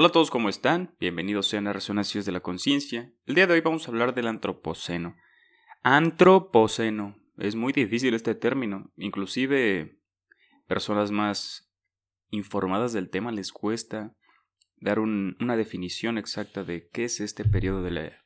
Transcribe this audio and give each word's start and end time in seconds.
Hola 0.00 0.06
a 0.06 0.12
todos, 0.12 0.30
¿cómo 0.30 0.48
están? 0.48 0.94
Bienvenidos 1.00 1.48
sean 1.48 1.66
a 1.66 1.72
Resonancias 1.72 2.24
de 2.24 2.30
la 2.30 2.38
Conciencia. 2.38 3.10
El 3.26 3.34
día 3.34 3.48
de 3.48 3.54
hoy 3.54 3.62
vamos 3.62 3.84
a 3.84 3.90
hablar 3.90 4.14
del 4.14 4.28
antropoceno. 4.28 5.16
Antropoceno. 5.82 7.16
Es 7.36 7.56
muy 7.56 7.72
difícil 7.72 8.14
este 8.14 8.36
término. 8.36 8.92
Inclusive 8.96 9.98
personas 10.68 11.10
más 11.10 11.72
informadas 12.30 12.92
del 12.92 13.10
tema 13.10 13.32
les 13.32 13.50
cuesta 13.50 14.14
dar 14.76 15.00
una 15.00 15.56
definición 15.56 16.16
exacta 16.16 16.62
de 16.62 16.88
qué 16.92 17.02
es 17.02 17.18
este 17.18 17.44
periodo 17.44 17.82
de 17.82 17.90
la, 17.90 18.22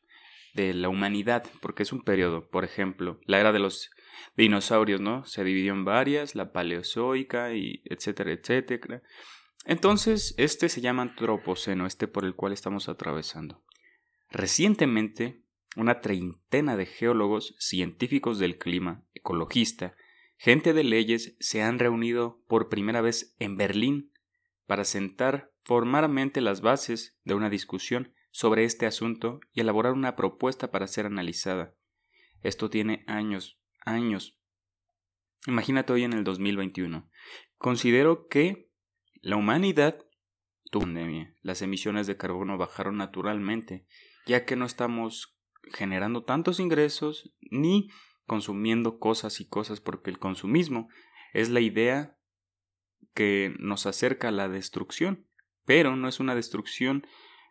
de 0.52 0.74
la 0.74 0.90
humanidad, 0.90 1.46
porque 1.62 1.84
es 1.84 1.92
un 1.94 2.02
periodo, 2.02 2.50
por 2.50 2.64
ejemplo, 2.64 3.18
la 3.24 3.40
era 3.40 3.50
de 3.50 3.60
los 3.60 3.90
dinosaurios, 4.36 5.00
¿no? 5.00 5.24
Se 5.24 5.42
dividió 5.42 5.72
en 5.72 5.86
varias, 5.86 6.34
la 6.34 6.52
paleozoica 6.52 7.54
y 7.54 7.80
etcétera, 7.86 8.30
etcétera. 8.32 9.00
Entonces, 9.64 10.34
este 10.38 10.68
se 10.68 10.80
llama 10.80 11.02
antropoceno, 11.02 11.86
este 11.86 12.08
por 12.08 12.24
el 12.24 12.34
cual 12.34 12.52
estamos 12.52 12.88
atravesando. 12.88 13.62
Recientemente, 14.30 15.44
una 15.76 16.00
treintena 16.00 16.76
de 16.76 16.86
geólogos, 16.86 17.54
científicos 17.58 18.38
del 18.38 18.58
clima, 18.58 19.04
ecologista, 19.14 19.94
gente 20.36 20.72
de 20.72 20.84
leyes 20.84 21.36
se 21.38 21.62
han 21.62 21.78
reunido 21.78 22.42
por 22.48 22.68
primera 22.68 23.00
vez 23.00 23.36
en 23.38 23.56
Berlín 23.56 24.12
para 24.66 24.84
sentar 24.84 25.52
formalmente 25.64 26.40
las 26.40 26.60
bases 26.60 27.18
de 27.24 27.34
una 27.34 27.50
discusión 27.50 28.14
sobre 28.32 28.64
este 28.64 28.86
asunto 28.86 29.40
y 29.52 29.60
elaborar 29.60 29.92
una 29.92 30.16
propuesta 30.16 30.70
para 30.70 30.88
ser 30.88 31.06
analizada. 31.06 31.74
Esto 32.42 32.70
tiene 32.70 33.04
años, 33.06 33.60
años. 33.84 34.40
Imagínate 35.46 35.92
hoy 35.92 36.04
en 36.04 36.12
el 36.12 36.24
2021. 36.24 37.08
Considero 37.58 38.26
que 38.28 38.71
la 39.22 39.36
humanidad. 39.36 40.04
Las 41.42 41.62
emisiones 41.62 42.06
de 42.06 42.16
carbono 42.16 42.58
bajaron 42.58 42.96
naturalmente, 42.96 43.86
ya 44.26 44.44
que 44.44 44.56
no 44.56 44.66
estamos 44.66 45.38
generando 45.72 46.24
tantos 46.24 46.60
ingresos 46.60 47.34
ni 47.50 47.88
consumiendo 48.26 48.98
cosas 48.98 49.40
y 49.40 49.48
cosas 49.48 49.80
porque 49.80 50.10
el 50.10 50.18
consumismo 50.18 50.88
es 51.32 51.50
la 51.50 51.60
idea 51.60 52.18
que 53.14 53.54
nos 53.58 53.86
acerca 53.86 54.28
a 54.28 54.32
la 54.32 54.48
destrucción, 54.48 55.26
pero 55.64 55.96
no 55.96 56.08
es 56.08 56.20
una 56.20 56.34
destrucción 56.34 57.06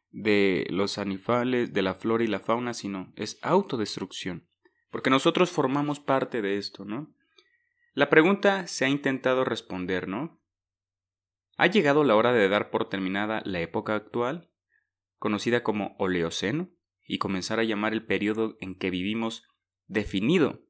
de 0.09 0.67
los 0.69 0.97
animales, 0.97 1.73
de 1.73 1.81
la 1.81 1.93
flora 1.93 2.23
y 2.23 2.27
la 2.27 2.39
fauna, 2.39 2.73
sino 2.73 3.13
es 3.15 3.39
autodestrucción, 3.43 4.47
porque 4.89 5.09
nosotros 5.09 5.51
formamos 5.51 5.99
parte 5.99 6.41
de 6.41 6.57
esto, 6.57 6.83
¿no? 6.83 7.13
La 7.93 8.09
pregunta 8.09 8.67
se 8.67 8.85
ha 8.85 8.89
intentado 8.89 9.45
responder, 9.45 10.07
¿no? 10.07 10.40
Ha 11.57 11.67
llegado 11.67 12.03
la 12.03 12.15
hora 12.15 12.33
de 12.33 12.49
dar 12.49 12.69
por 12.69 12.89
terminada 12.89 13.41
la 13.45 13.59
época 13.59 13.95
actual, 13.95 14.49
conocida 15.17 15.63
como 15.63 15.95
Oleoceno, 15.99 16.69
y 17.05 17.17
comenzar 17.17 17.59
a 17.59 17.63
llamar 17.63 17.93
el 17.93 18.05
periodo 18.05 18.57
en 18.61 18.75
que 18.75 18.89
vivimos 18.89 19.47
definido 19.87 20.61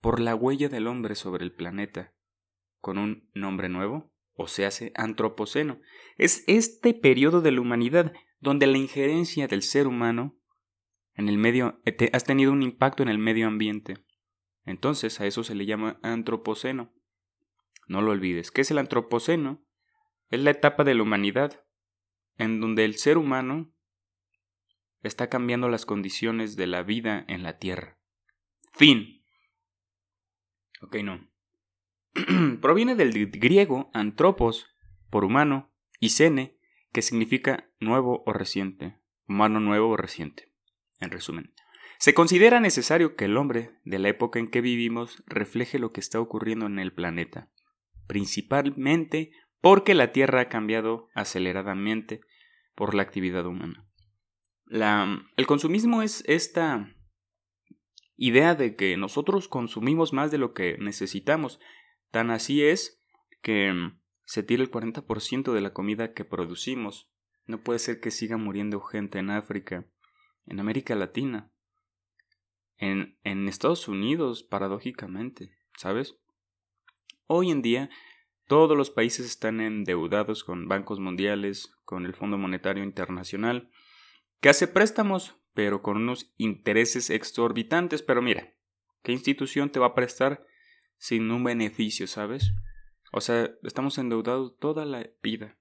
por 0.00 0.20
la 0.20 0.34
huella 0.34 0.68
del 0.68 0.86
hombre 0.86 1.14
sobre 1.14 1.44
el 1.44 1.52
planeta, 1.52 2.14
con 2.80 2.98
un 2.98 3.30
nombre 3.34 3.68
nuevo, 3.68 4.12
o 4.34 4.46
se 4.46 4.66
hace 4.66 4.92
Antropoceno. 4.94 5.80
Es 6.16 6.44
este 6.46 6.94
periodo 6.94 7.40
de 7.40 7.52
la 7.52 7.60
humanidad 7.60 8.12
donde 8.40 8.66
la 8.66 8.78
injerencia 8.78 9.48
del 9.48 9.62
ser 9.62 9.86
humano 9.86 10.38
en 11.14 11.28
el 11.28 11.38
medio 11.38 11.80
eh, 11.84 12.10
has 12.12 12.24
tenido 12.24 12.52
un 12.52 12.62
impacto 12.62 13.02
en 13.02 13.08
el 13.08 13.18
medio 13.18 13.46
ambiente. 13.46 13.98
Entonces 14.64 15.20
a 15.20 15.26
eso 15.26 15.44
se 15.44 15.54
le 15.54 15.66
llama 15.66 15.98
Antropoceno. 16.02 16.92
No 17.86 18.02
lo 18.02 18.12
olvides. 18.12 18.50
¿Qué 18.50 18.62
es 18.62 18.70
el 18.70 18.78
Antropoceno? 18.78 19.62
Es 20.30 20.40
la 20.40 20.50
etapa 20.50 20.84
de 20.84 20.94
la 20.94 21.02
humanidad 21.02 21.64
en 22.38 22.60
donde 22.60 22.84
el 22.84 22.96
ser 22.96 23.18
humano 23.18 23.72
está 25.02 25.28
cambiando 25.28 25.68
las 25.68 25.86
condiciones 25.86 26.56
de 26.56 26.66
la 26.66 26.82
vida 26.82 27.24
en 27.28 27.42
la 27.42 27.58
Tierra. 27.58 27.98
Fin. 28.72 29.24
Ok, 30.82 30.96
no. 31.02 31.28
Proviene 32.60 32.94
del 32.94 33.30
griego 33.30 33.90
antropos, 33.92 34.66
por 35.10 35.24
humano, 35.24 35.72
y 35.98 36.10
sene, 36.10 36.56
que 36.92 37.02
significa 37.02 37.70
nuevo 37.78 38.22
o 38.26 38.32
reciente, 38.32 39.00
humano 39.26 39.60
nuevo 39.60 39.90
o 39.90 39.96
reciente. 39.96 40.52
En 41.00 41.10
resumen, 41.10 41.54
se 41.98 42.14
considera 42.14 42.60
necesario 42.60 43.16
que 43.16 43.26
el 43.26 43.36
hombre 43.36 43.78
de 43.84 43.98
la 43.98 44.08
época 44.08 44.38
en 44.38 44.48
que 44.48 44.60
vivimos 44.60 45.22
refleje 45.26 45.78
lo 45.78 45.92
que 45.92 46.00
está 46.00 46.20
ocurriendo 46.20 46.66
en 46.66 46.78
el 46.78 46.92
planeta, 46.92 47.50
principalmente 48.06 49.32
porque 49.60 49.94
la 49.94 50.12
Tierra 50.12 50.42
ha 50.42 50.48
cambiado 50.48 51.08
aceleradamente 51.14 52.20
por 52.74 52.94
la 52.94 53.02
actividad 53.02 53.46
humana. 53.46 53.86
La, 54.64 55.26
el 55.36 55.46
consumismo 55.46 56.02
es 56.02 56.22
esta 56.26 56.94
idea 58.16 58.54
de 58.54 58.76
que 58.76 58.96
nosotros 58.96 59.48
consumimos 59.48 60.12
más 60.12 60.30
de 60.30 60.38
lo 60.38 60.52
que 60.52 60.78
necesitamos. 60.78 61.58
Tan 62.10 62.30
así 62.30 62.62
es 62.62 63.00
que 63.42 63.72
se 64.24 64.42
tira 64.42 64.62
el 64.62 64.70
40% 64.70 65.52
de 65.52 65.60
la 65.60 65.72
comida 65.72 66.12
que 66.12 66.24
producimos. 66.24 67.10
No 67.46 67.62
puede 67.62 67.78
ser 67.78 68.00
que 68.00 68.10
siga 68.10 68.36
muriendo 68.36 68.80
gente 68.80 69.18
en 69.18 69.30
África, 69.30 69.86
en 70.46 70.60
América 70.60 70.94
Latina, 70.94 71.50
en, 72.76 73.18
en 73.24 73.48
Estados 73.48 73.88
Unidos, 73.88 74.44
paradójicamente, 74.44 75.50
¿sabes? 75.76 76.16
Hoy 77.26 77.50
en 77.50 77.62
día 77.62 77.90
todos 78.50 78.76
los 78.76 78.90
países 78.90 79.26
están 79.26 79.60
endeudados 79.60 80.42
con 80.42 80.66
bancos 80.66 80.98
mundiales, 80.98 81.72
con 81.84 82.04
el 82.04 82.14
Fondo 82.14 82.36
Monetario 82.36 82.82
Internacional, 82.82 83.70
que 84.40 84.48
hace 84.48 84.66
préstamos, 84.66 85.36
pero 85.54 85.82
con 85.82 85.98
unos 85.98 86.34
intereses 86.36 87.10
exorbitantes. 87.10 88.02
Pero 88.02 88.22
mira, 88.22 88.52
¿qué 89.04 89.12
institución 89.12 89.70
te 89.70 89.78
va 89.78 89.86
a 89.86 89.94
prestar 89.94 90.44
sin 90.98 91.30
un 91.30 91.44
beneficio, 91.44 92.08
sabes? 92.08 92.52
O 93.12 93.20
sea, 93.20 93.52
estamos 93.62 93.98
endeudados 93.98 94.58
toda 94.58 94.84
la 94.84 95.08
vida. 95.22 95.56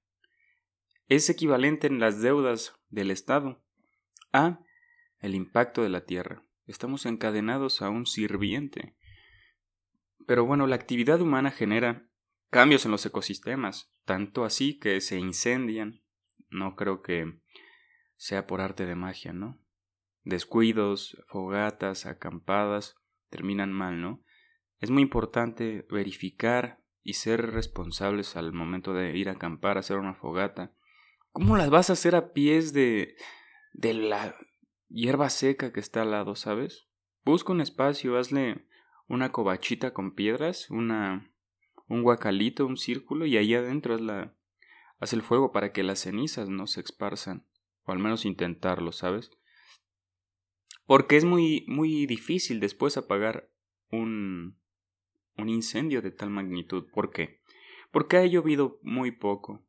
Es 1.09 1.29
equivalente 1.29 1.85
en 1.85 1.99
las 1.99 2.23
deudas 2.23 2.73
del 2.89 3.11
Estado 3.11 3.63
a 4.33 4.61
el 5.19 5.35
impacto 5.35 5.83
de 5.83 5.89
la 5.89 6.05
tierra. 6.05 6.43
Estamos 6.65 7.05
encadenados 7.05 7.83
a 7.83 7.91
un 7.91 8.07
sirviente. 8.07 8.95
Pero 10.25 10.43
bueno, 10.43 10.65
la 10.65 10.73
actividad 10.73 11.21
humana 11.21 11.51
genera 11.51 12.08
cambios 12.49 12.85
en 12.85 12.91
los 12.91 13.05
ecosistemas, 13.05 13.91
tanto 14.05 14.43
así 14.43 14.79
que 14.79 15.01
se 15.01 15.17
incendian. 15.17 16.01
No 16.49 16.75
creo 16.75 17.01
que 17.01 17.39
sea 18.15 18.47
por 18.47 18.61
arte 18.61 18.85
de 18.85 18.95
magia, 18.95 19.33
¿no? 19.33 19.59
Descuidos, 20.23 21.17
fogatas, 21.27 22.05
acampadas, 22.05 22.95
terminan 23.29 23.71
mal, 23.71 24.01
¿no? 24.01 24.23
Es 24.79 24.89
muy 24.89 25.01
importante 25.01 25.85
verificar 25.89 26.81
y 27.03 27.13
ser 27.13 27.51
responsables 27.51 28.35
al 28.35 28.51
momento 28.51 28.93
de 28.93 29.17
ir 29.17 29.29
a 29.29 29.33
acampar, 29.33 29.77
hacer 29.77 29.97
una 29.97 30.15
fogata. 30.15 30.73
¿Cómo 31.31 31.57
las 31.57 31.69
vas 31.69 31.89
a 31.89 31.93
hacer 31.93 32.15
a 32.15 32.33
pies 32.33 32.73
de, 32.73 33.15
de 33.73 33.93
la 33.93 34.35
hierba 34.87 35.29
seca 35.29 35.71
que 35.71 35.79
está 35.79 36.01
al 36.01 36.11
lado, 36.11 36.35
sabes? 36.35 36.87
Busca 37.23 37.51
un 37.51 37.61
espacio, 37.61 38.17
hazle 38.17 38.67
una 39.07 39.31
cobachita 39.31 39.93
con 39.93 40.13
piedras, 40.15 40.69
una 40.69 41.31
un 41.89 42.03
guacalito, 42.03 42.65
un 42.65 42.77
círculo, 42.77 43.25
y 43.25 43.35
ahí 43.35 43.53
adentro 43.53 43.95
es 43.95 44.01
la, 44.01 44.35
hace 44.99 45.15
el 45.15 45.23
fuego 45.23 45.51
para 45.51 45.73
que 45.73 45.83
las 45.83 45.99
cenizas 45.99 46.47
no 46.47 46.67
se 46.67 46.81
esparzan, 46.81 47.45
o 47.83 47.91
al 47.91 47.99
menos 47.99 48.25
intentarlo, 48.25 48.91
¿sabes? 48.91 49.31
Porque 50.85 51.17
es 51.17 51.25
muy, 51.25 51.65
muy 51.67 52.05
difícil 52.05 52.59
después 52.59 52.95
apagar 52.95 53.51
un, 53.91 54.57
un 55.35 55.49
incendio 55.49 56.01
de 56.01 56.11
tal 56.11 56.29
magnitud. 56.29 56.87
¿Por 56.93 57.11
qué? 57.11 57.41
Porque 57.91 58.17
ha 58.17 58.25
llovido 58.25 58.79
muy 58.81 59.11
poco 59.11 59.65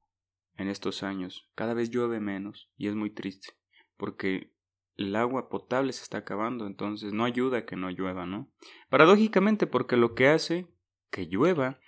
en 0.57 0.69
estos 0.69 1.03
años, 1.03 1.51
cada 1.55 1.73
vez 1.73 1.91
llueve 1.91 2.21
menos, 2.21 2.71
y 2.77 2.89
es 2.89 2.95
muy 2.95 3.11
triste, 3.11 3.55
porque 3.97 4.53
el 4.97 5.17
agua 5.17 5.49
potable 5.49 5.95
se 5.95 6.03
está 6.03 6.19
acabando, 6.19 6.67
entonces 6.67 7.15
no 7.15 7.25
ayuda 7.25 7.65
que 7.65 7.77
no 7.77 7.89
llueva, 7.89 8.27
¿no? 8.27 8.53
Paradójicamente, 8.91 9.67
porque 9.67 9.97
lo 9.97 10.15
que 10.15 10.29
hace 10.29 10.67
que 11.11 11.25
llueva 11.25 11.81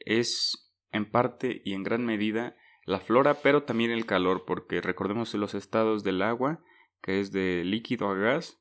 es 0.00 0.74
en 0.90 1.10
parte 1.10 1.62
y 1.64 1.74
en 1.74 1.82
gran 1.82 2.04
medida 2.04 2.56
la 2.84 3.00
flora, 3.00 3.34
pero 3.42 3.62
también 3.62 3.90
el 3.90 4.06
calor, 4.06 4.44
porque 4.44 4.80
recordemos 4.80 5.34
los 5.34 5.54
estados 5.54 6.02
del 6.02 6.22
agua, 6.22 6.62
que 7.00 7.20
es 7.20 7.32
de 7.32 7.64
líquido 7.64 8.08
a 8.08 8.14
gas, 8.14 8.60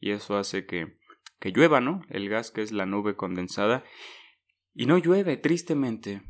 y 0.00 0.10
eso 0.10 0.36
hace 0.36 0.66
que, 0.66 0.98
que 1.38 1.50
llueva, 1.50 1.80
¿no? 1.80 2.02
El 2.08 2.28
gas 2.28 2.50
que 2.50 2.62
es 2.62 2.72
la 2.72 2.86
nube 2.86 3.16
condensada, 3.16 3.84
y 4.74 4.86
no 4.86 4.98
llueve, 4.98 5.36
tristemente, 5.36 6.22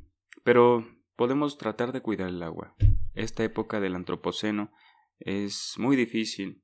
pero 0.45 0.87
podemos 1.17 1.57
tratar 1.57 1.93
de 1.93 2.03
cuidar 2.03 2.29
el 2.29 2.43
agua. 2.43 2.75
Esta 3.15 3.45
época 3.45 3.81
del 3.81 3.95
Antropoceno 3.95 4.73
es 5.19 5.75
muy 5.79 5.97
difícil. 5.97 6.63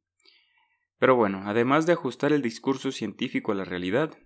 Pero 0.99 1.15
bueno, 1.15 1.43
además 1.45 1.87
de 1.87 1.93
ajustar 1.93 2.33
el 2.33 2.43
discurso 2.43 2.91
científico 2.91 3.53
a 3.53 3.55
la 3.55 3.65
realidad, 3.65 4.19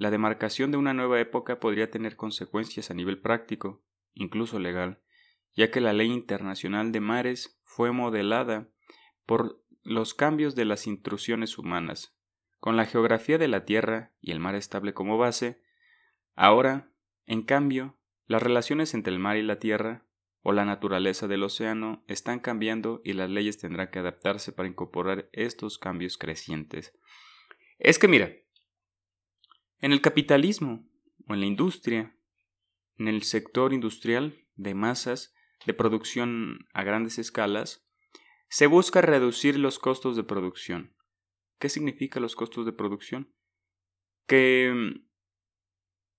la 0.00 0.10
demarcación 0.10 0.70
de 0.70 0.78
una 0.78 0.94
nueva 0.94 1.20
época 1.20 1.60
podría 1.60 1.90
tener 1.90 2.16
consecuencias 2.16 2.90
a 2.90 2.94
nivel 2.94 3.20
práctico, 3.20 3.82
incluso 4.14 4.58
legal, 4.58 5.02
ya 5.54 5.70
que 5.70 5.82
la 5.82 5.92
ley 5.92 6.10
internacional 6.10 6.90
de 6.90 7.00
mares 7.00 7.60
fue 7.64 7.92
modelada 7.92 8.70
por 9.26 9.62
los 9.82 10.14
cambios 10.14 10.54
de 10.54 10.64
las 10.64 10.86
intrusiones 10.86 11.58
humanas. 11.58 12.16
Con 12.60 12.78
la 12.78 12.86
geografía 12.86 13.36
de 13.36 13.48
la 13.48 13.66
Tierra 13.66 14.14
y 14.22 14.30
el 14.30 14.40
mar 14.40 14.54
estable 14.54 14.94
como 14.94 15.18
base, 15.18 15.60
ahora, 16.34 16.90
en 17.26 17.42
cambio, 17.42 17.98
las 18.24 18.42
relaciones 18.42 18.94
entre 18.94 19.12
el 19.12 19.18
mar 19.18 19.36
y 19.36 19.42
la 19.42 19.58
Tierra 19.58 20.06
o 20.40 20.52
la 20.52 20.64
naturaleza 20.64 21.28
del 21.28 21.42
océano 21.42 22.04
están 22.06 22.40
cambiando 22.40 23.02
y 23.04 23.12
las 23.12 23.28
leyes 23.28 23.58
tendrán 23.58 23.88
que 23.88 23.98
adaptarse 23.98 24.50
para 24.50 24.66
incorporar 24.66 25.28
estos 25.32 25.76
cambios 25.76 26.16
crecientes. 26.16 26.98
Es 27.78 27.98
que 27.98 28.08
mira, 28.08 28.32
en 29.80 29.92
el 29.92 30.00
capitalismo 30.00 30.86
o 31.26 31.34
en 31.34 31.40
la 31.40 31.46
industria, 31.46 32.16
en 32.98 33.08
el 33.08 33.22
sector 33.22 33.72
industrial 33.72 34.46
de 34.56 34.74
masas, 34.74 35.34
de 35.66 35.74
producción 35.74 36.66
a 36.72 36.82
grandes 36.82 37.18
escalas, 37.18 37.86
se 38.48 38.66
busca 38.66 39.00
reducir 39.00 39.58
los 39.58 39.78
costos 39.78 40.16
de 40.16 40.24
producción. 40.24 40.94
¿Qué 41.58 41.68
significa 41.68 42.20
los 42.20 42.34
costos 42.34 42.66
de 42.66 42.72
producción? 42.72 43.32
Que 44.26 44.72
mm, 44.74 45.06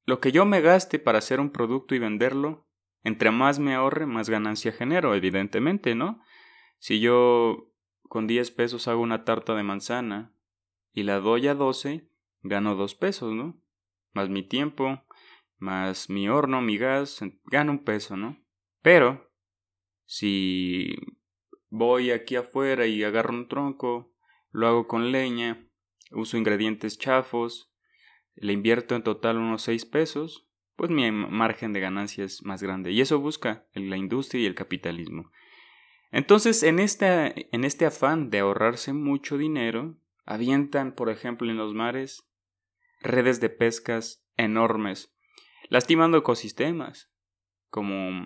lo 0.06 0.20
que 0.20 0.32
yo 0.32 0.46
me 0.46 0.62
gaste 0.62 1.00
para 1.00 1.18
hacer 1.18 1.40
un 1.40 1.52
producto 1.52 1.96
y 1.96 2.00
venderlo, 2.00 2.68
entre 3.04 3.32
más 3.32 3.60
me 3.60 3.74
ahorre, 3.74 4.06
más 4.06 4.30
ganancia 4.30 4.72
genero, 4.72 5.16
evidentemente, 5.16 5.96
¿no? 5.96 6.22
Si 6.78 7.00
yo 7.00 7.74
con 8.04 8.28
10 8.28 8.52
pesos 8.52 8.88
hago 8.88 9.02
una 9.02 9.24
tarta 9.24 9.56
de 9.56 9.64
manzana 9.64 10.34
y 10.94 11.04
la 11.04 11.20
doy 11.20 11.48
a 11.48 11.56
12, 11.56 12.11
gano 12.42 12.76
2 12.76 12.96
pesos, 12.96 13.34
¿no? 13.34 13.62
Más 14.14 14.30
mi 14.30 14.44
tiempo, 14.44 15.02
más 15.58 16.10
mi 16.10 16.28
horno, 16.28 16.62
mi 16.62 16.78
gas, 16.78 17.20
gano 17.46 17.72
un 17.72 17.84
peso, 17.84 18.18
¿no? 18.18 18.44
Pero, 18.82 19.32
si 20.06 20.96
voy 21.70 22.12
aquí 22.12 22.36
afuera 22.36 22.88
y 22.88 23.04
agarro 23.04 23.34
un 23.34 23.48
tronco, 23.48 24.14
lo 24.52 24.68
hago 24.68 24.88
con 24.88 25.12
leña, 25.12 25.68
uso 26.12 26.38
ingredientes 26.38 26.98
chafos, 26.98 27.72
le 28.36 28.54
invierto 28.54 28.96
en 28.96 29.04
total 29.04 29.38
unos 29.38 29.62
6 29.64 29.86
pesos, 29.86 30.48
pues 30.76 30.90
mi 30.90 31.10
margen 31.12 31.74
de 31.74 31.80
ganancia 31.80 32.24
es 32.24 32.44
más 32.44 32.64
grande. 32.64 32.92
Y 32.92 33.02
eso 33.02 33.20
busca 33.20 33.68
la 33.74 33.98
industria 33.98 34.42
y 34.42 34.46
el 34.48 34.56
capitalismo. 34.56 35.32
Entonces, 36.12 36.64
en, 36.64 36.80
en 36.80 37.64
este 37.64 37.86
afán 37.86 38.30
de 38.30 38.40
ahorrarse 38.40 38.92
mucho 38.92 39.38
dinero, 39.38 39.98
avientan, 40.26 40.94
por 40.94 41.10
ejemplo, 41.10 41.50
en 41.50 41.58
los 41.58 41.74
mares 41.74 42.31
redes 43.02 43.40
de 43.40 43.50
pescas 43.50 44.26
enormes, 44.38 45.14
lastimando 45.70 46.18
ecosistemas, 46.18 47.12
como 47.70 48.26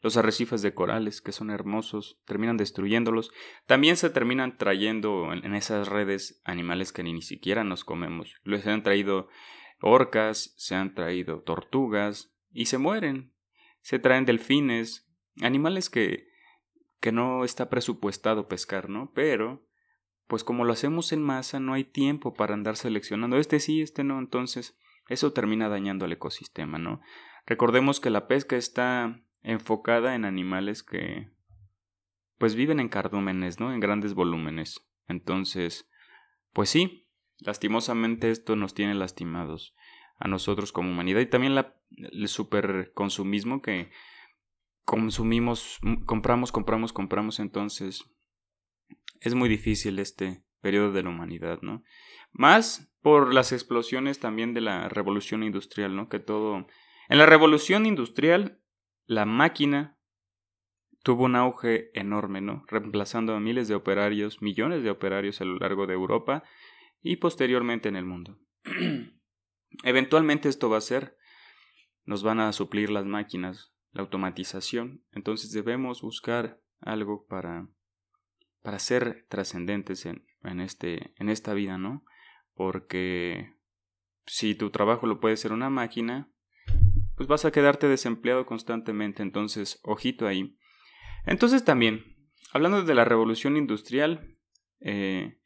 los 0.00 0.16
arrecifes 0.16 0.62
de 0.62 0.74
corales, 0.74 1.20
que 1.20 1.32
son 1.32 1.50
hermosos, 1.50 2.20
terminan 2.24 2.56
destruyéndolos. 2.56 3.32
También 3.66 3.96
se 3.96 4.10
terminan 4.10 4.56
trayendo 4.56 5.32
en 5.32 5.54
esas 5.54 5.88
redes 5.88 6.40
animales 6.44 6.92
que 6.92 7.02
ni 7.02 7.20
siquiera 7.22 7.64
nos 7.64 7.84
comemos. 7.84 8.34
Les 8.44 8.66
han 8.66 8.82
traído 8.82 9.28
orcas, 9.80 10.54
se 10.56 10.74
han 10.74 10.94
traído 10.94 11.42
tortugas 11.42 12.32
y 12.50 12.66
se 12.66 12.78
mueren. 12.78 13.34
Se 13.80 13.98
traen 13.98 14.24
delfines, 14.24 15.08
animales 15.40 15.90
que, 15.90 16.28
que 17.00 17.10
no 17.10 17.44
está 17.44 17.68
presupuestado 17.68 18.48
pescar, 18.48 18.88
¿no? 18.88 19.12
Pero, 19.14 19.67
pues 20.28 20.44
como 20.44 20.64
lo 20.64 20.72
hacemos 20.72 21.12
en 21.12 21.22
masa, 21.22 21.58
no 21.58 21.72
hay 21.72 21.84
tiempo 21.84 22.34
para 22.34 22.54
andar 22.54 22.76
seleccionando 22.76 23.38
este 23.38 23.58
sí, 23.60 23.80
este 23.80 24.04
no, 24.04 24.18
entonces 24.18 24.78
eso 25.08 25.32
termina 25.32 25.68
dañando 25.68 26.04
al 26.04 26.12
ecosistema, 26.12 26.78
¿no? 26.78 27.00
Recordemos 27.46 27.98
que 27.98 28.10
la 28.10 28.28
pesca 28.28 28.56
está 28.56 29.20
enfocada 29.42 30.14
en 30.14 30.26
animales 30.26 30.82
que 30.82 31.30
pues 32.36 32.54
viven 32.54 32.78
en 32.78 32.88
cardúmenes, 32.88 33.58
¿no? 33.58 33.72
En 33.72 33.80
grandes 33.80 34.14
volúmenes. 34.14 34.86
Entonces, 35.08 35.90
pues 36.52 36.68
sí, 36.68 37.08
lastimosamente 37.38 38.30
esto 38.30 38.54
nos 38.54 38.74
tiene 38.74 38.94
lastimados 38.94 39.74
a 40.18 40.28
nosotros 40.28 40.72
como 40.72 40.90
humanidad 40.90 41.20
y 41.20 41.26
también 41.26 41.54
el 41.90 42.28
superconsumismo 42.28 43.62
que 43.62 43.90
consumimos, 44.84 45.78
compramos, 46.04 46.52
compramos, 46.52 46.92
compramos, 46.92 47.40
entonces 47.40 48.04
es 49.20 49.34
muy 49.34 49.48
difícil 49.48 49.98
este 49.98 50.42
periodo 50.60 50.92
de 50.92 51.02
la 51.02 51.10
humanidad, 51.10 51.60
¿no? 51.62 51.82
Más 52.32 52.92
por 53.00 53.32
las 53.32 53.52
explosiones 53.52 54.18
también 54.18 54.54
de 54.54 54.60
la 54.60 54.88
revolución 54.88 55.42
industrial, 55.42 55.96
¿no? 55.96 56.08
Que 56.08 56.18
todo... 56.18 56.66
En 57.08 57.18
la 57.18 57.26
revolución 57.26 57.86
industrial 57.86 58.60
la 59.06 59.24
máquina 59.24 59.98
tuvo 61.02 61.24
un 61.24 61.36
auge 61.36 61.90
enorme, 61.98 62.40
¿no? 62.40 62.64
Reemplazando 62.68 63.34
a 63.34 63.40
miles 63.40 63.66
de 63.68 63.74
operarios, 63.74 64.42
millones 64.42 64.82
de 64.82 64.90
operarios 64.90 65.40
a 65.40 65.46
lo 65.46 65.58
largo 65.58 65.86
de 65.86 65.94
Europa 65.94 66.44
y 67.00 67.16
posteriormente 67.16 67.88
en 67.88 67.96
el 67.96 68.04
mundo. 68.04 68.38
Eventualmente 69.82 70.48
esto 70.48 70.68
va 70.68 70.78
a 70.78 70.82
ser, 70.82 71.16
nos 72.04 72.22
van 72.22 72.40
a 72.40 72.52
suplir 72.52 72.90
las 72.90 73.06
máquinas, 73.06 73.72
la 73.92 74.02
automatización, 74.02 75.02
entonces 75.12 75.52
debemos 75.52 76.02
buscar 76.02 76.60
algo 76.80 77.26
para, 77.26 77.68
para 78.62 78.78
ser 78.78 79.26
trascendentes 79.28 80.06
en, 80.06 80.26
en, 80.42 80.60
este, 80.60 81.12
en 81.16 81.28
esta 81.28 81.54
vida, 81.54 81.78
¿no? 81.78 82.04
Porque 82.54 83.54
si 84.26 84.54
tu 84.54 84.70
trabajo 84.70 85.06
lo 85.06 85.20
puede 85.20 85.36
ser 85.36 85.52
una 85.52 85.70
máquina, 85.70 86.30
pues 87.16 87.28
vas 87.28 87.44
a 87.44 87.50
quedarte 87.50 87.88
desempleado 87.88 88.46
constantemente, 88.46 89.22
entonces, 89.22 89.80
ojito 89.82 90.26
ahí. 90.26 90.56
Entonces 91.26 91.64
también, 91.64 92.16
hablando 92.52 92.82
de 92.82 92.94
la 92.94 93.04
revolución 93.04 93.56
industrial, 93.56 94.36
eh, 94.80 95.38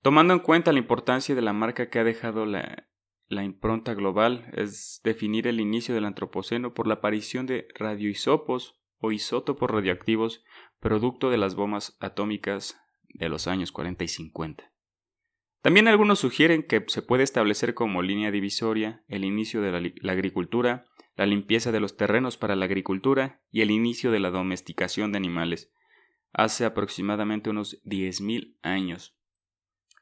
tomando 0.00 0.32
en 0.32 0.40
cuenta 0.40 0.72
la 0.72 0.78
importancia 0.78 1.34
de 1.34 1.42
la 1.42 1.52
marca 1.52 1.90
que 1.90 1.98
ha 1.98 2.04
dejado 2.04 2.46
la, 2.46 2.88
la 3.28 3.44
impronta 3.44 3.94
global, 3.94 4.50
es 4.54 5.00
definir 5.04 5.46
el 5.46 5.60
inicio 5.60 5.94
del 5.94 6.04
antropoceno 6.04 6.74
por 6.74 6.86
la 6.86 6.94
aparición 6.94 7.46
de 7.46 7.68
radioisopos 7.74 8.81
o 9.02 9.12
isótopos 9.12 9.70
radioactivos 9.70 10.42
producto 10.80 11.28
de 11.28 11.36
las 11.36 11.54
bombas 11.54 11.96
atómicas 12.00 12.80
de 13.08 13.28
los 13.28 13.46
años 13.46 13.72
40 13.72 14.04
y 14.04 14.08
50. 14.08 14.72
También 15.60 15.86
algunos 15.86 16.20
sugieren 16.20 16.62
que 16.62 16.84
se 16.88 17.02
puede 17.02 17.22
establecer 17.22 17.74
como 17.74 18.02
línea 18.02 18.30
divisoria 18.30 19.04
el 19.08 19.24
inicio 19.24 19.60
de 19.60 19.92
la, 20.02 20.12
agricultura, 20.12 20.86
la 21.14 21.26
limpieza 21.26 21.70
de 21.70 21.80
los 21.80 21.96
terrenos 21.96 22.36
para 22.36 22.56
la 22.56 22.64
agricultura 22.64 23.42
y 23.50 23.60
el 23.60 23.70
inicio 23.70 24.10
de 24.10 24.20
la 24.20 24.30
domesticación 24.30 25.12
de 25.12 25.18
animales, 25.18 25.72
hace 26.32 26.64
aproximadamente 26.64 27.50
unos 27.50 27.82
10.000 27.84 28.56
años. 28.62 29.16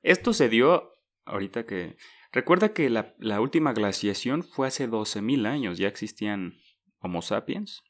Esto 0.02 0.32
se 0.32 0.48
dio 0.48 0.92
ahorita 1.25 1.66
que... 1.66 1.96
Recuerda 2.32 2.72
que 2.72 2.88
la, 2.88 3.14
la 3.18 3.40
última 3.40 3.72
glaciación 3.72 4.44
fue 4.44 4.68
hace 4.68 4.88
12.000 4.88 5.46
años, 5.46 5.78
ya 5.78 5.88
existían 5.88 6.54
Homo 7.00 7.22
sapiens, 7.22 7.82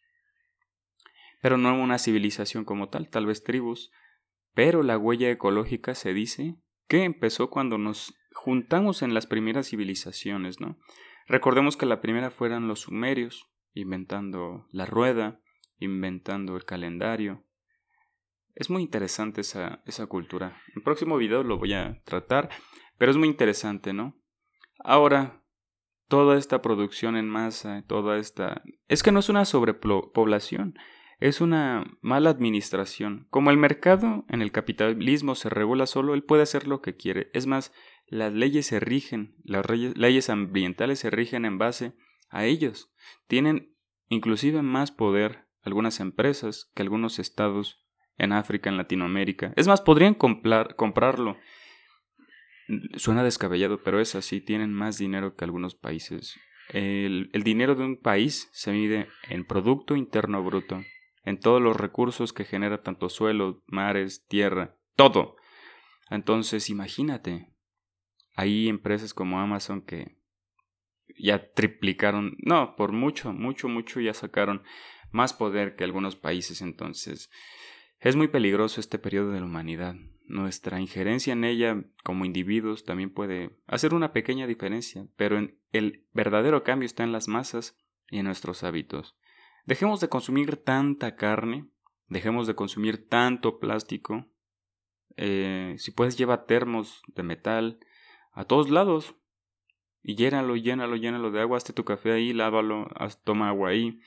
pero 1.41 1.57
no 1.57 1.81
una 1.81 1.99
civilización 1.99 2.65
como 2.65 2.89
tal, 2.89 3.09
tal 3.09 3.27
vez 3.27 3.43
tribus, 3.43 3.91
pero 4.55 4.83
la 4.83 4.99
huella 4.99 5.31
ecológica 5.31 5.95
se 5.95 6.13
dice 6.13 6.57
que 6.89 7.05
empezó 7.05 7.51
cuando 7.51 7.79
nos 7.79 8.15
juntamos 8.33 9.03
en 9.03 9.15
las 9.15 9.27
primeras 9.27 9.69
civilizaciones, 9.69 10.61
¿no? 10.61 10.79
Recordemos 11.27 11.77
que 11.77 11.87
la 11.87 12.01
primera 12.01 12.31
fueron 12.31 12.67
los 12.67 12.81
sumerios, 12.81 13.47
inventando 13.73 14.67
la 14.73 14.87
rueda, 14.87 15.41
inventando 15.79 16.57
el 16.57 16.65
calendario. 16.65 17.45
Es 18.55 18.69
muy 18.69 18.83
interesante 18.83 19.43
esa, 19.43 19.83
esa 19.87 20.07
cultura. 20.07 20.61
En 20.69 20.79
el 20.79 20.83
próximo 20.83 21.17
video 21.17 21.45
lo 21.45 21.59
voy 21.59 21.73
a 21.73 22.03
tratar, 22.05 22.51
pero 22.99 23.13
es 23.13 23.17
muy 23.17 23.29
interesante, 23.29 23.93
¿no? 23.93 24.21
Ahora, 24.83 25.45
toda 26.09 26.37
esta 26.37 26.61
producción 26.61 27.17
en 27.17 27.29
masa, 27.29 27.85
toda 27.87 28.19
esta... 28.19 28.63
Es 28.89 29.03
que 29.03 29.13
no 29.13 29.21
es 29.21 29.29
una 29.29 29.45
sobrepoblación, 29.45 30.75
es 31.21 31.43
una 31.43 31.85
mala 32.01 32.31
administración. 32.31 33.27
Como 33.31 33.51
el 33.51 33.59
mercado 33.59 34.25
en 34.29 34.41
el 34.41 34.53
capitalismo 34.53 35.35
se 35.35 35.51
regula 35.51 35.87
solo, 35.87 36.15
él 36.15 36.25
puede 36.25 36.43
hacer 36.43 36.67
lo 36.67 36.81
que 36.81 36.97
quiere. 36.97 37.31
Es 37.35 37.47
más, 37.47 37.73
las 38.07 38.33
leyes 38.33 38.67
se 38.67 38.81
rigen, 38.81 39.37
las 39.45 39.67
leyes 39.69 40.31
ambientales 40.31 40.99
se 40.99 41.11
rigen 41.11 41.45
en 41.45 41.59
base 41.59 41.93
a 42.31 42.47
ellos. 42.47 42.91
Tienen 43.29 43.77
inclusive 44.09 44.63
más 44.63 44.91
poder 44.93 45.47
algunas 45.63 46.01
empresas 46.01 46.71
que 46.75 46.83
algunos 46.83 47.19
estados 47.19 47.87
en 48.17 48.33
África, 48.33 48.71
en 48.71 48.79
Latinoamérica. 48.79 49.53
Es 49.57 49.69
más, 49.69 49.83
podrían 49.83 50.15
comprar, 50.15 50.75
comprarlo. 50.75 51.37
Suena 52.97 53.23
descabellado, 53.23 53.83
pero 53.83 54.01
es 54.01 54.15
así. 54.15 54.41
Tienen 54.41 54.73
más 54.73 54.97
dinero 54.97 55.37
que 55.37 55.45
algunos 55.45 55.75
países. 55.75 56.39
El 56.73 57.29
dinero 57.45 57.75
de 57.75 57.85
un 57.85 58.01
país 58.01 58.49
se 58.53 58.73
mide 58.73 59.09
en 59.29 59.45
Producto 59.45 59.97
Interno 59.97 60.43
Bruto 60.43 60.81
en 61.25 61.39
todos 61.39 61.61
los 61.61 61.77
recursos 61.77 62.33
que 62.33 62.45
genera 62.45 62.83
tanto 62.83 63.09
suelo, 63.09 63.63
mares, 63.67 64.27
tierra, 64.27 64.77
todo. 64.97 65.37
Entonces, 66.11 66.71
imagínate, 66.71 67.53
hay 68.35 68.69
empresas 68.69 69.15
como 69.15 69.41
Amazon 69.41 69.83
que 69.83 70.19
ya 71.19 71.53
triplicaron, 71.53 72.37
no, 72.39 72.75
por 72.77 72.93
mucho, 72.93 73.33
mucho, 73.33 73.69
mucho 73.69 74.01
ya 74.01 74.15
sacaron 74.15 74.63
más 75.11 75.33
poder 75.33 75.77
que 75.77 75.85
algunos 75.85 76.17
países. 76.17 76.63
Entonces, 76.63 77.31
Es 78.03 78.17
muy 78.17 78.29
peligroso 78.29 78.81
este 78.81 78.99
periodo 78.99 79.31
de 79.33 79.41
la 79.41 79.45
humanidad. 79.45 79.95
Nuestra 80.25 80.81
injerencia 80.81 81.35
en 81.35 81.45
ella 81.45 81.85
como 82.03 82.25
individuos 82.25 82.85
también 82.85 83.13
puede 83.13 83.51
hacer 83.67 83.93
una 83.93 84.15
pequeña 84.15 84.47
diferencia, 84.47 85.07
pero 85.17 85.39
el 85.73 86.07
verdadero 86.15 86.65
cambio 86.65 86.87
está 86.87 87.05
en 87.05 87.13
las 87.13 87.29
masas 87.29 87.77
y 88.09 88.19
en 88.19 88.25
nuestros 88.25 88.65
hábitos. 88.65 89.20
Dejemos 89.67 90.01
de 90.01 90.09
consumir 90.09 90.57
tanta 90.57 91.17
carne, 91.17 91.69
dejemos 92.09 92.47
de 92.47 92.55
consumir 92.55 93.09
tanto 93.09 93.59
plástico. 93.59 94.27
Eh, 95.17 95.75
si 95.79 95.91
puedes, 95.91 96.17
lleva 96.17 96.47
termos 96.47 97.03
de 97.09 97.23
metal 97.23 97.79
a 98.33 98.45
todos 98.45 98.71
lados 98.71 99.15
y 100.03 100.17
llénalo, 100.17 100.57
llénalo, 100.57 100.97
llénalo 100.97 101.31
de 101.31 101.41
agua, 101.41 101.57
hazte 101.57 101.73
tu 101.73 101.85
café 101.85 102.13
ahí, 102.13 102.33
lávalo, 102.33 102.89
toma 103.25 103.49
agua 103.49 103.71
ahí 103.71 104.01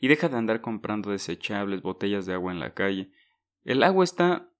y 0.00 0.08
deja 0.08 0.28
de 0.28 0.36
andar 0.36 0.60
comprando 0.60 1.10
desechables, 1.10 1.82
botellas 1.82 2.26
de 2.26 2.34
agua 2.34 2.52
en 2.52 2.60
la 2.60 2.74
calle. 2.74 3.10
El 3.64 3.82
agua 3.82 4.04
está 4.04 4.50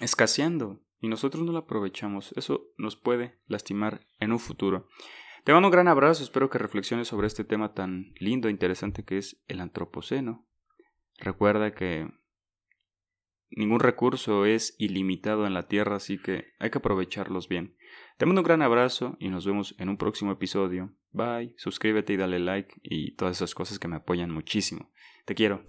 escaseando 0.00 0.82
y 1.00 1.08
nosotros 1.08 1.42
no 1.44 1.52
la 1.52 1.60
aprovechamos. 1.60 2.32
Eso 2.36 2.68
nos 2.76 2.96
puede 2.96 3.38
lastimar 3.46 4.06
en 4.18 4.32
un 4.32 4.38
futuro. 4.38 4.88
Te 5.44 5.52
mando 5.52 5.68
un 5.68 5.72
gran 5.72 5.88
abrazo, 5.88 6.22
espero 6.22 6.50
que 6.50 6.58
reflexiones 6.58 7.08
sobre 7.08 7.26
este 7.26 7.42
tema 7.42 7.74
tan 7.74 8.12
lindo 8.20 8.46
e 8.46 8.52
interesante 8.52 9.04
que 9.04 9.18
es 9.18 9.42
el 9.48 9.60
antropoceno. 9.60 10.46
Recuerda 11.18 11.74
que 11.74 12.08
ningún 13.50 13.80
recurso 13.80 14.46
es 14.46 14.76
ilimitado 14.78 15.44
en 15.44 15.52
la 15.52 15.66
Tierra, 15.66 15.96
así 15.96 16.18
que 16.18 16.52
hay 16.60 16.70
que 16.70 16.78
aprovecharlos 16.78 17.48
bien. 17.48 17.76
Te 18.18 18.26
mando 18.26 18.42
un 18.42 18.46
gran 18.46 18.62
abrazo 18.62 19.16
y 19.18 19.30
nos 19.30 19.44
vemos 19.44 19.74
en 19.78 19.88
un 19.88 19.96
próximo 19.96 20.30
episodio. 20.30 20.94
Bye, 21.10 21.54
suscríbete 21.56 22.12
y 22.12 22.18
dale 22.18 22.38
like 22.38 22.76
y 22.80 23.16
todas 23.16 23.36
esas 23.36 23.54
cosas 23.56 23.80
que 23.80 23.88
me 23.88 23.96
apoyan 23.96 24.30
muchísimo. 24.30 24.92
Te 25.24 25.34
quiero. 25.34 25.64